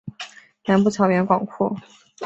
[0.65, 1.77] 南部草原广阔。